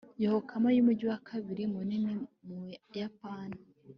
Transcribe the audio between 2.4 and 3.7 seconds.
mu buyapani